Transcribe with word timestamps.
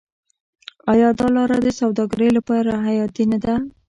آیا 0.91 1.09
دا 1.19 1.27
لاره 1.35 1.57
د 1.63 1.67
سوداګرۍ 1.79 2.29
لپاره 2.37 2.71
حیاتي 2.85 3.23
نه 3.31 3.37
ده؟ 3.45 3.55